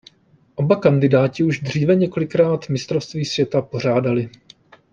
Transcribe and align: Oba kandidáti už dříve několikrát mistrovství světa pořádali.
Oba 0.55 0.75
kandidáti 0.79 1.43
už 1.43 1.59
dříve 1.59 1.95
několikrát 1.95 2.69
mistrovství 2.69 3.25
světa 3.25 3.61
pořádali. 3.61 4.29